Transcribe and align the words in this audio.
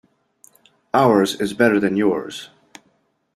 Ours 0.95 1.39
is 1.39 1.53
better 1.53 1.79
than 1.79 1.95
yours. 1.95 2.49